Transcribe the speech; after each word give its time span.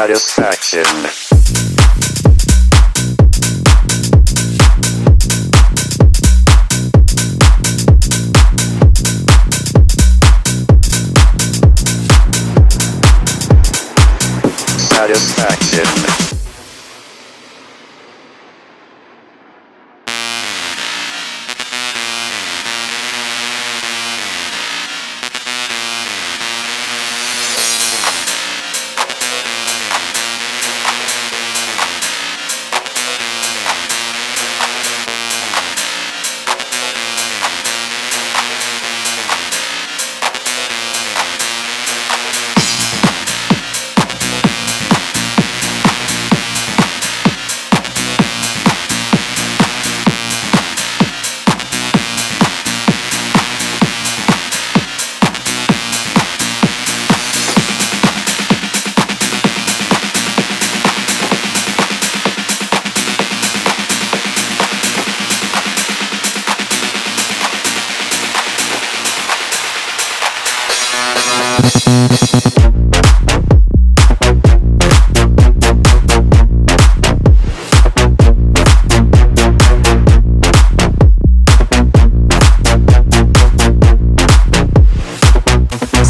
satisfaction. 0.00 0.84
satisfaction. 14.88 16.39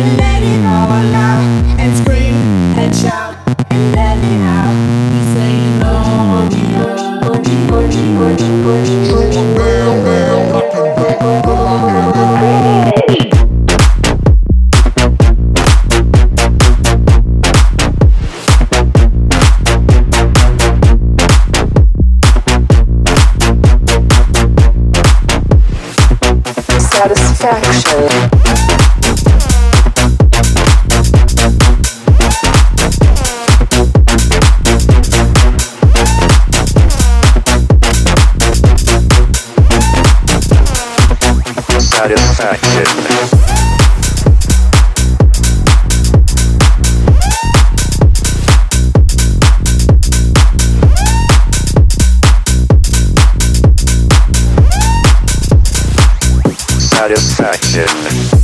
and 0.00 0.16
let 0.16 0.42
it 0.42 0.64
and 1.78 1.96
scream 1.98 2.34
and 2.80 2.96
shout 2.96 3.36
and 3.70 3.92
let 3.94 4.16
it 4.16 4.40
out. 4.40 4.72
We 5.12 5.20
say 5.34 5.52
no, 5.78 5.94
satisfaction. 27.00 28.79
satisfaction. 42.00 42.86
satisfaction. 56.80 58.39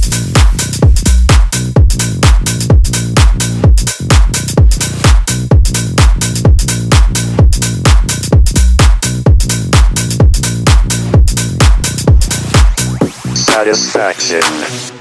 satisfaction. 13.57 14.96